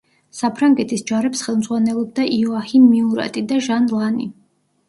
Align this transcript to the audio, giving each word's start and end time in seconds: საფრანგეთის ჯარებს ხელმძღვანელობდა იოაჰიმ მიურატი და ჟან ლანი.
საფრანგეთის 0.35 1.03
ჯარებს 1.11 1.43
ხელმძღვანელობდა 1.49 2.25
იოაჰიმ 2.39 2.89
მიურატი 2.95 3.47
და 3.53 3.61
ჟან 3.67 3.87
ლანი. 4.01 4.31